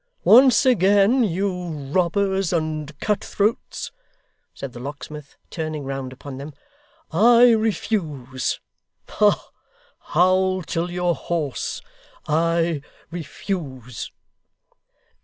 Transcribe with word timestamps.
Once 0.23 0.65
again, 0.65 1.23
you 1.23 1.67
robbers 1.91 2.51
and 2.51 2.97
cut 2.99 3.23
throats,' 3.23 3.91
said 4.51 4.73
the 4.73 4.79
locksmith, 4.79 5.35
turning 5.51 5.83
round 5.83 6.11
upon 6.11 6.39
them, 6.39 6.55
'I 7.11 7.51
refuse. 7.51 8.59
Ah! 9.21 9.49
Howl 9.99 10.63
till 10.63 10.89
you're 10.89 11.13
hoarse. 11.13 11.83
I 12.27 12.81
refuse. 13.11 14.09